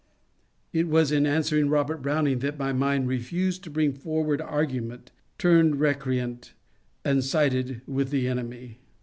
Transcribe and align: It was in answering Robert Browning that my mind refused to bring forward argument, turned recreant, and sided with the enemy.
It 0.73 0.87
was 0.87 1.11
in 1.11 1.27
answering 1.27 1.69
Robert 1.69 2.01
Browning 2.01 2.39
that 2.39 2.57
my 2.57 2.73
mind 2.73 3.07
refused 3.07 3.63
to 3.65 3.69
bring 3.69 3.93
forward 3.93 4.41
argument, 4.41 5.11
turned 5.37 5.79
recreant, 5.79 6.53
and 7.05 7.23
sided 7.23 7.81
with 7.85 8.09
the 8.09 8.27
enemy. 8.27 8.79